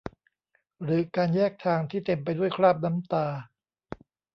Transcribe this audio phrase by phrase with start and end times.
[0.83, 3.27] หรือการแยกทางที่เต็มไปด้วยคราบน้ำตา